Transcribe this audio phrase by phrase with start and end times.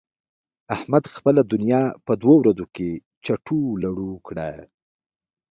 [0.75, 2.89] احمد خپله دونيا په دوو ورځو کې
[3.25, 4.49] چټو و لړو کړه.